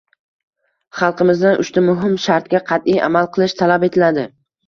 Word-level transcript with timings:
Xalqimizdan 1.01 1.59
uchta 1.65 1.83
muhim 1.89 2.17
shartga 2.25 2.63
qatʼiy 2.71 3.05
amal 3.09 3.31
qilish 3.37 3.57
talab 3.63 3.89
etiladi. 3.91 4.27